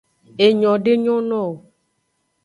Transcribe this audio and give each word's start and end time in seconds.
Enyo 0.45 0.71
de 0.83 0.93
nyo 1.03 1.15
no 1.29 1.39
wo. 1.49 1.53